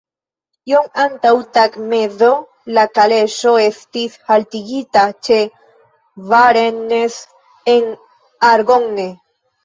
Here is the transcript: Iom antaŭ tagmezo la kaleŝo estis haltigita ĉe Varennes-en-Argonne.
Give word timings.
Iom 0.69 0.85
antaŭ 1.01 1.31
tagmezo 1.55 2.29
la 2.77 2.85
kaleŝo 2.99 3.51
estis 3.65 4.15
haltigita 4.29 5.03
ĉe 5.27 5.37
Varennes-en-Argonne. 6.31 9.07